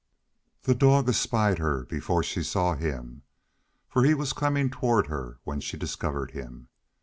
[0.63, 3.21] The dog espied her before she saw him,
[3.87, 6.69] for he was coming toward her when she discovered him.